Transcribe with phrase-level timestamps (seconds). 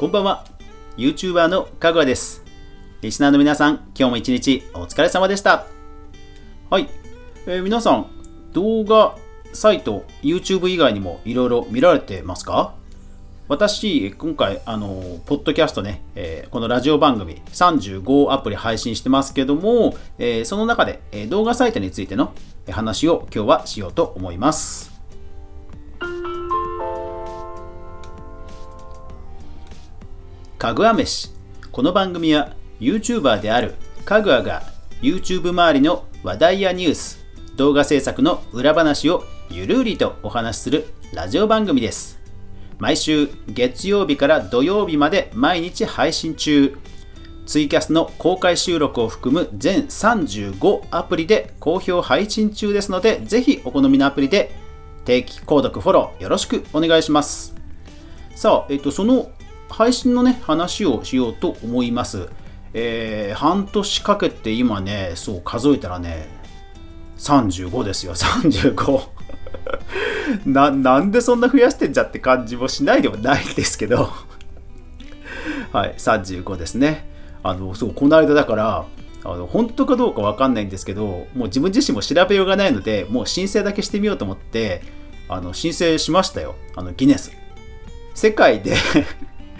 [0.00, 0.46] こんばんは。
[0.96, 2.42] YouTuber のかぐわです。
[3.02, 5.66] リスナーの皆さん今日も一日お疲れ様でした。
[6.70, 6.88] はい、
[7.46, 8.06] えー、皆さん
[8.54, 9.18] 動画
[9.52, 12.72] サイト YouTube 以外にもいろいろ見られてますか？
[13.46, 22.32] 私、今回、あの、ポッドキャストね、えー、このラジオ番組35アプリ配信してますけども、えー、その中で、えー、動画サイトについての
[22.70, 24.89] 話を今日はしようと思います。
[30.60, 31.30] かぐわ飯。
[31.72, 34.62] この番組は YouTuber であるかぐわが
[35.00, 37.24] YouTube 周りの話題やニュース、
[37.56, 42.20] 動画制作の裏話をゆるりとお話しするラジオ番組です。
[42.78, 46.76] 毎週月曜日から土曜日まで毎日配信中。
[47.46, 54.54] ツイキャスの公開収録を含む全35アプリで好評配信中ですので、ぜひお好みのアプリで
[55.06, 57.54] 定期購読、フォローよろしくお願いします。
[58.36, 59.30] さあ、えっと、その
[59.70, 62.28] 配信のね、話をしようと思います。
[62.72, 66.28] えー、半年かけて今ね、そう数えたらね、
[67.18, 69.00] 35ですよ、35。
[70.46, 74.10] な、なんでそんな増やしてんじゃって感じもしないでもないんですけど
[75.72, 77.08] はい、35ですね。
[77.42, 78.86] あの、そう、この間だから、
[79.22, 84.82] あの本当かどうかわかんないんですけど、もう自分自身も調べようがないので、もう申請だけしてみようと思って、
[85.28, 86.56] あの申請しましたよ。
[86.74, 87.32] あのギネス。
[88.14, 88.76] 世界で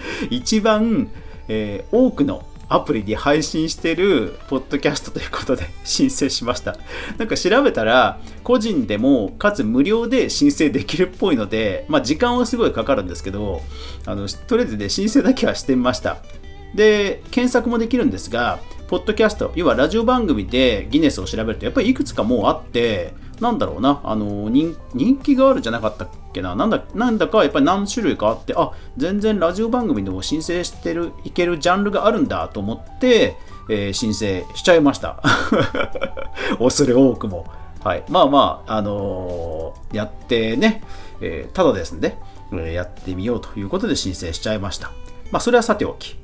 [0.30, 1.08] 一番、
[1.48, 6.76] えー、多くのアプリに配信してるポッドキャストということで申請しました。
[7.18, 13.62] なんか調べたら、個人でもかつ無料で申請できるっぽいので、まあ時間はすごいかかるんですけど、
[14.06, 16.18] あのとりあえずね、申請だけはしてみました。
[16.74, 24.77] で、検索もできるんですが、ポッドキャスト、要はラジオ番組でギネスを調べると、やっぱりいくつかもうあって、なんだろうな、あの人
[25.22, 33.36] 気があるじゃなかったっけな、なんだなんだかやっぱり何種類かあって、あ全然ラジオ番組でも申請してる、いけるジャンルがあるんだと思って、
[33.68, 35.23] えー、申請しちゃいました。
[36.58, 37.46] 恐れ多くも。
[37.83, 40.83] はい、まあまあ、あのー、やってね、
[41.22, 42.18] えー、ただですね、
[42.52, 44.90] えやってみようということで申請しちゃいました。
[45.30, 46.17] まあ、それはさておき。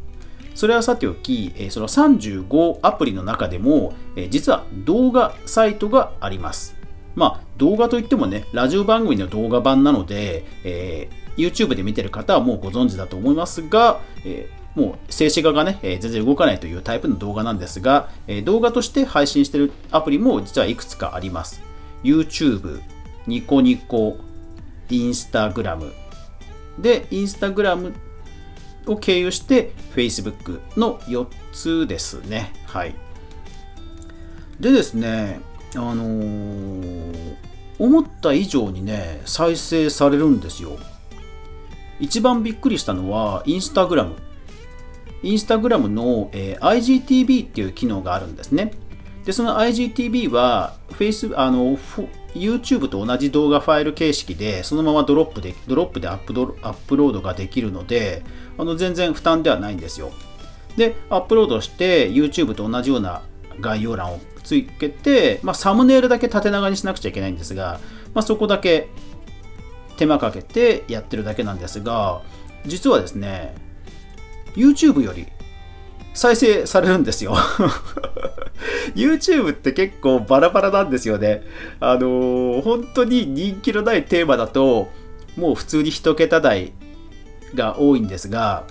[0.54, 6.75] それはさておき、えその35アプリの中でも、え実は動画サイトがあります。
[7.16, 21.62] まあ、動画といってもね、ラジオ番組の動画版なので、えー、YouTube で見てる方はもうご存知だと思いますが、えー、もう静止画がね、えー、全然動かないというタイプの動画なんですが、え動画として配信してるアプリも実はいくつかあります。
[22.04, 22.82] YouTube、
[23.26, 24.18] ニコニコ、
[24.90, 25.90] Instagram。
[26.78, 27.94] で、Instagram
[28.86, 32.52] を経由して Facebook の4つですね。
[32.66, 32.94] はい。
[34.60, 35.40] でですね、
[35.76, 37.36] あのー、
[37.78, 40.78] 思った以上にね、再生されるんですよ。
[42.00, 44.16] 一番びっくりしたのは、インスタグラム。
[45.22, 48.72] インスタグラムの、えー、IGTV っていう機能があるんですね。
[49.24, 51.76] で、その IGTV は、Facebook、あの、
[52.34, 58.22] YouTube と同じ動画ファイル形式で、そのままドロップで、ドロップでアップドアップロードができるので、
[58.58, 60.12] あの全然負担ではないんですよ。
[60.76, 63.22] で、アップロードして、YouTube と同じような
[63.60, 67.80] 概要欄をつけて、まあ、サムネイルだけ縦長にしなくちゃいけないんですが、
[68.14, 68.88] まあ、そこだけ
[69.96, 72.22] 手間かけてやってるだけなんですが、
[72.64, 73.54] 実はですね、
[74.54, 75.26] YouTube より
[76.14, 77.36] 再生されるんですよ
[78.94, 81.42] YouTube って結構バラバラなんですよね。
[81.80, 84.88] あのー、本当に人気のないテーマだと、
[85.36, 86.72] もう普通に1桁台
[87.54, 88.64] が多いんですが、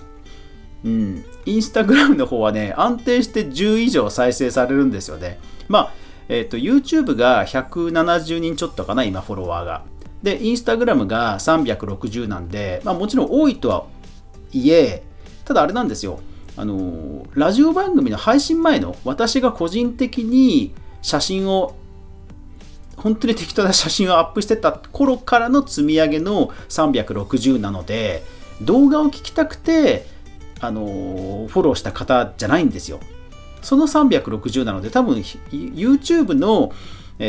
[0.86, 5.40] うん、インスタグラムの方はね、安定して10以上再生されるんですよね。
[5.68, 5.92] まあ、
[6.28, 9.82] えっ、ー、と、YouTube が170人ちょっとかな、今、フォロワーが。
[10.22, 13.86] で、インスタグラムが360なんで、まあ、もちろん多いとは
[14.52, 15.02] いえ、
[15.44, 16.20] ただあれなんですよ。
[16.56, 21.74] あの、ラジオ番組の配信前の私が個人的に写真を
[22.96, 28.22] 本当に適当な写真をアップしてた頃からの積み上げの360なので
[28.62, 30.06] 動画を聞きたくて
[30.60, 33.00] あのフォローした方じゃないんですよ
[33.62, 36.72] その360なので多分 YouTube の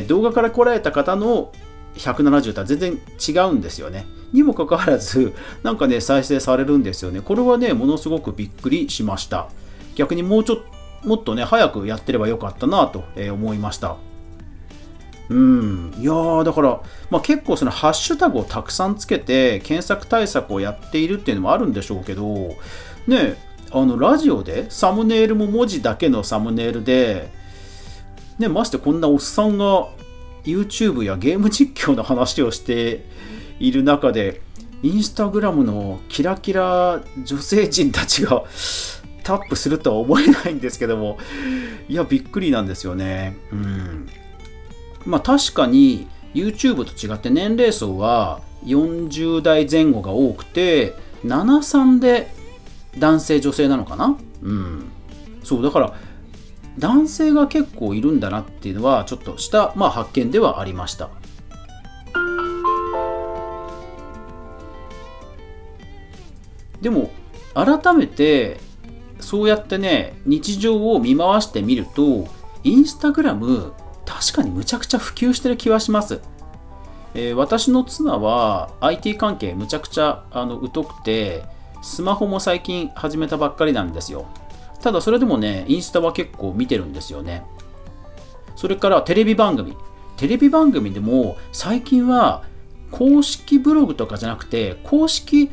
[0.08, 1.52] 動画から来られた方の
[1.98, 4.06] 170とは全然違うんですよね。
[4.34, 5.34] にもかかわらず、
[5.64, 7.22] なんかね、再生されるんですよね。
[7.22, 9.50] これはね、ものすごくびっくりしました。
[9.96, 10.58] 逆にもうちょっ
[11.02, 13.96] と、もっとね、早くやってればよかったなと思いました。
[15.30, 22.56] うん、いやーだから、まあ、結構そのハッシュタグをたくさんつけて検索対策をやっているっていうのもあるんでしょうけど
[23.08, 23.36] ね
[23.72, 27.32] あのラジオでサムネイルも文字だけのサムネイルで、
[28.40, 29.88] ね、ましてこんなおっさんが
[30.44, 33.04] YouTube やゲーム実況の話をして
[33.60, 34.42] いる中で
[34.84, 38.44] インスタグラムのキラキラ女性陣たちが
[39.24, 41.18] タップするとは思えないんですけども
[41.90, 43.38] いやびっくりなんですよね。
[43.52, 44.10] うん。
[45.06, 50.94] まあ確かに YouTube と違って年齢層は40代前後が多くて
[51.26, 52.37] 73で
[53.00, 54.18] 男性女性なのかな？
[54.42, 54.86] うん。
[55.44, 55.94] そうだから
[56.78, 61.10] 男性が結構いるんだなっていうのはちょっとした、まあ、発見ではありました。
[66.82, 67.10] でも
[67.56, 68.60] 改めて
[69.20, 72.28] そうやってね日常を見回してみると
[72.64, 73.74] インスタグラム
[74.06, 76.22] 確かにむちゃくちゃ普及してる気はします、
[77.16, 81.44] えー、私の妻は IT 関係むちゃくちゃあの疎くて
[81.82, 84.26] スマホも最近始めたばっかりなんですよ
[84.82, 87.44] ただそれでもねインスタは結構見てるんですよね
[88.56, 89.76] それからテレビ番組
[90.18, 92.44] テレビ番組でも最近は
[92.92, 95.52] 公式ブログとかじゃなくて公式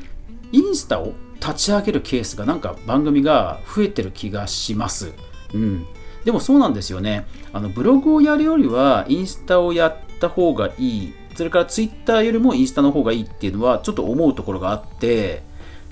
[0.53, 5.13] インスタを立ち上げるケースがなんか番組が増えてる気がします。
[5.53, 5.87] うん。
[6.25, 7.27] でもそうなんですよね。
[7.53, 11.15] あのブログをやるよりはインスタをやった方がいい。
[11.35, 15.43] それからツイッターよりもインスタの方がいいっていうのはちょっと思うところがあって、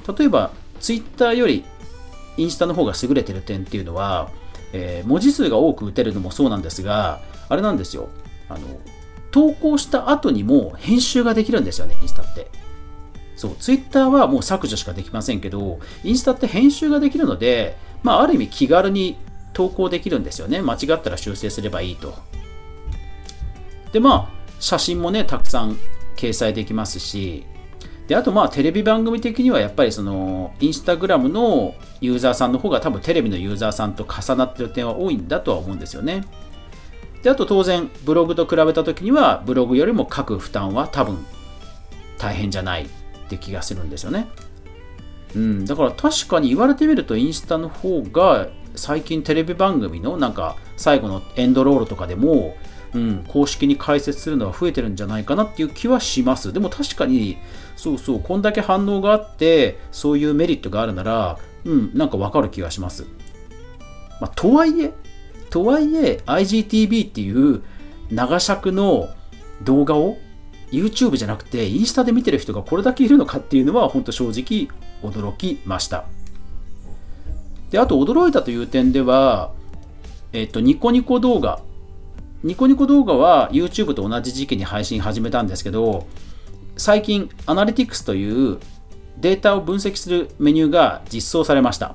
[0.07, 0.51] 例えば
[0.81, 1.65] ツイッターより
[2.37, 4.31] インスタの方が優れてる点っていうのは、
[4.73, 8.09] えー、文字数が多く打てるのもそうなんですが、あれなんですよ。
[8.49, 8.61] あの
[9.31, 12.51] 投稿した後にも編集ができるんですよね、インスタって。
[13.37, 19.17] そう、ツイッターはもう削除しかできませんけど、インスタって編集ができるので、まあ、ある意味気軽に
[19.53, 20.61] 投稿できるんですよね。
[20.61, 22.15] 間違ったら修正すればいいと。
[23.93, 25.79] で、まあ、写真もね、たくさん
[26.17, 27.45] 掲載できますし、
[28.13, 36.23] で、あとまあ、テレビ番組的にはやっぱりその、インスタグラムのユーザーさんの方が多分テレビのユーザーさんと重なってる点は多いんだとは思うんですよね。
[37.23, 41.25] で、あと当然、ブログと比べた時には、ブログよりも書く負担は多分
[42.19, 42.89] 大変じゃないっ
[43.31, 44.29] て気がするんですよね。
[45.35, 52.57] うん、だから確かに言われてみるとインスタの方が最近テレビ番組のなんか最後のエンドロールとかでも、
[52.95, 56.53] うん、公式に解説するのは増えてるんじゃないかなっていう気はします。
[56.53, 57.39] でも確かに
[57.77, 63.07] そうそうこんだけ反応があってそういうメリットがあるならうんなんかわかる気がします。
[64.21, 64.93] まあ、とはいえ
[65.51, 67.63] とはいえ IGTV っていう
[68.11, 69.09] 長尺の
[69.63, 70.19] 動画を
[70.71, 74.69] YouTube じゃなくてインスタで見てる人がこれだけいるのかっていうのは本当正直
[75.03, 76.05] 驚きました。
[77.73, 79.53] で、あと驚いたという点では、
[80.33, 81.61] えっと、ニコニコ動画。
[82.43, 86.07] ニコニコ動画は YouTube と同じ時期に配信始めたんですけど、
[86.77, 88.59] 最近アナリティクスという
[89.19, 91.95] データを分析するメニューが実装されました。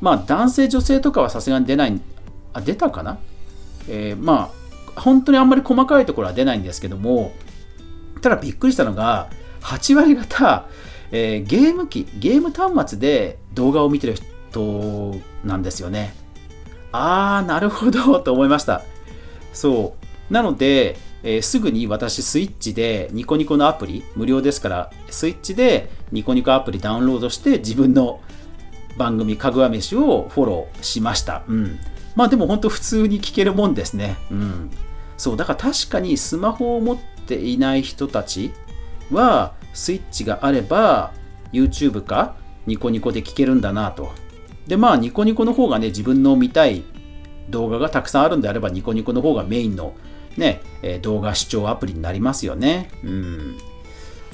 [0.00, 2.00] まあ男性女性とかはさすがに出ない、
[2.52, 3.18] あ、出たかな？
[3.88, 4.50] えー、ま
[4.96, 7.32] あ本当にあんまり細かいところは出ないんですけども
[8.22, 9.28] ただびっくりしたのが
[9.60, 10.66] 8割方、
[11.10, 14.14] えー、ゲーム機ゲーム端末で動画を見てる
[14.50, 16.14] 人なんですよね。
[16.92, 18.82] あーなるほどと思いました。
[19.54, 19.96] そ
[20.30, 28.20] うなので、えー、すぐに私スイッチでニコニコのアプリ無料ですからスイッチでニコニコアプリダウンロードして自分の
[28.98, 31.78] 番組かぐわ飯をフォローしました、うん、
[32.14, 34.16] まあでも本当普通に聞けるもんですね。
[34.30, 34.70] うん。
[35.16, 38.52] そう、だから確かにスマホを持っていない人たち
[39.10, 41.12] は、スイッチがあれば、
[41.52, 42.36] YouTube か
[42.66, 44.12] ニコニコで聞けるんだなと。
[44.66, 46.84] で、まあ、ニコニコの方がね、自分の見たい
[47.48, 49.94] 動画がたくさんあるんであれば、ニコニコの方がメインの
[50.36, 52.90] ね、え動画視聴アプリになりますよね。
[53.04, 53.56] うん。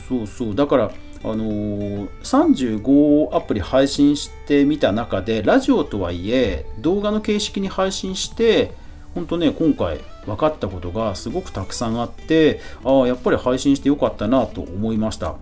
[0.08, 0.54] そうそう。
[0.54, 0.90] だから、
[1.22, 8.72] あのー、35アプリ配信してみた中でラジオとはいえ動画の形式に配信して
[9.14, 15.36] 本当ね今回分かったことがすごくたくさんあってああやっぱり配信してよかったなと思いました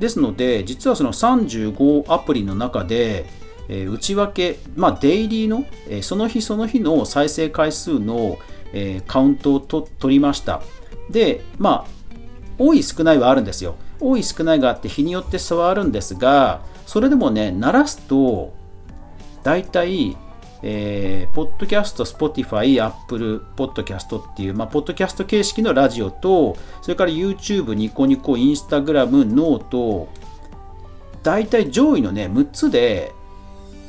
[0.00, 3.26] ですので実はその35アプリの中で、
[3.72, 8.38] えー、内訳、まあ、デイリーの、え、その日その日の再生回数の、
[8.74, 10.60] え、カウントをと取りました。
[11.10, 12.02] でまあ
[12.58, 13.76] 多い少ないはあるんですよ。
[13.98, 18.52] 多い少ないがあって日によって差はあるんですがそれでもね鳴らすと
[19.44, 20.16] 大体
[20.64, 30.08] えー、ポッドキャスト、 Spotify、Apple、ポッドキャストっていう、まあ、ポッドキャスト形式のラジオと、それから YouTube、ニコニコ、インスタグラム、 note、
[31.24, 33.12] 大体上位のね、6つで、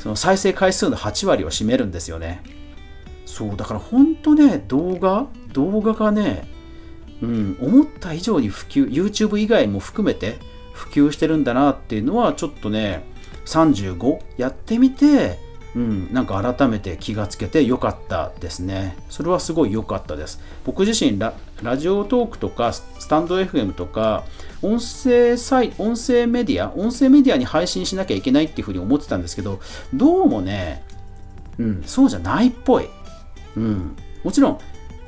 [0.04, 2.44] その再生回数の8割を占めるんですよね。
[3.26, 6.46] そう、だから本当ね、動画動画がね、
[7.22, 10.40] うん、思った以上に普及 YouTube 以外も含めて
[10.74, 13.06] 普及してるんだなっていうのはちょっとね
[13.46, 15.40] 35やってみて、
[15.74, 21.18] うん、なんか改めて気がつけてよかったですねそれはすごい良かったです僕自身
[21.64, 24.24] ラジオトークとかスタンド FM とか
[24.62, 29.60] 音声サイ音声メディア音声メディアに配信しなきゃいけないっていうふうに思ってたんですけど
[29.94, 30.84] どうもね、
[31.58, 32.90] うん、そうじゃないっぽい、
[33.56, 34.60] うん、もちろん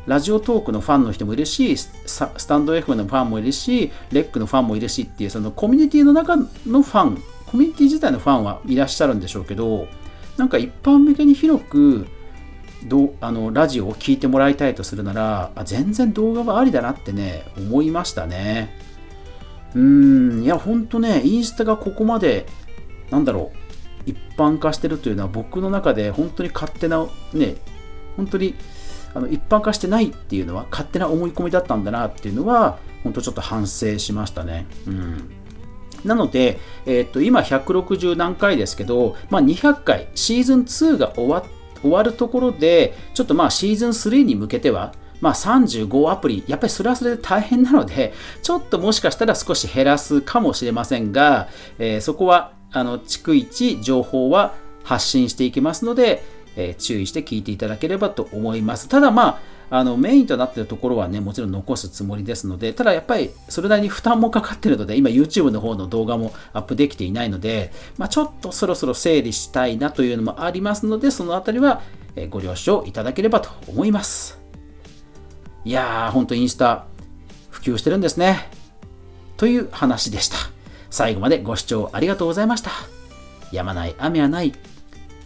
[0.07, 9.87] ラジオトークのファンの人もいるしスタンド FM のファンもいるしレックのファンもいるしっていうそのコミュニティの中のファンコミュニティ自体のファンはいらっしゃるんでしょうけど
[10.37, 12.07] なんか一般向けに広く
[12.85, 18.69] どあのラジオを聴いてもらいたいとするならあ全然動画はありだなってね思いましたね。
[19.73, 22.45] うんいやほんとねインスタがここまで
[23.09, 27.55] なんだろう一般化してるというのは僕の中で本当に勝手なね
[28.15, 28.55] 本当に
[29.13, 34.65] あの一般化してないっていうのは勝手な思い込みだったんだなっていうのは本当ちょっと反省しましたね。
[34.87, 35.29] うん。
[36.03, 41.43] なので、えー、っと今160何回ですけど、まあ、200回シーズン2が終わっ
[41.85, 51.47] 終わるところで、ちょっとまあシーズン3に向けては、まあ、35アプリ、やっぱりそれはそれで大変なので、ちょっともしかしたら少し減らすかもしれませんが、
[51.79, 56.23] えー、そこは、あの、逐一情報は発信していきますので、
[56.55, 58.87] えー、注意して聞いていただければと思います。
[58.89, 59.39] ただまあ、
[59.69, 71.81] あのメインとなっているところはね、もちろん残すつもりですので、ただやっぱりそれなりに負担もかかっているので、今 YouTube の方の動画もアップできていないので、まあ、ちょっとそろそろ整理したいなというのもありますので、そのあたりは
[72.29, 74.39] ご了承いただければと思います。
[75.63, 76.85] いやー、ほんとインスタ
[77.49, 78.49] 普及してるんですね。
[79.37, 80.37] という話でした。
[80.89, 82.71] 最後までご視聴ありがとうございました。
[83.51, 84.53] やまない雨はない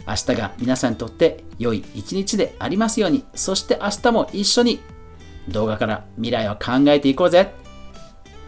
[0.08, 4.80] 明日が皆さんにとって良い一日でありますように、そして明日も一緒に
[5.48, 7.54] 動画から未来を考えていこうぜ。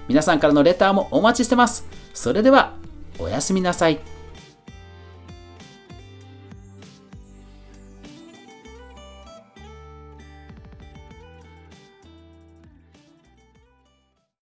[0.08, 1.88] 皆さんからのレターもお待ちしてます。
[2.14, 2.74] それでは、
[3.20, 4.00] おやすみなさい。